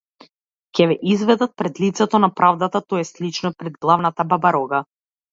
[0.77, 4.81] Ќе ве изведат пред лицето на правдата то ест лично пред главната бабарога!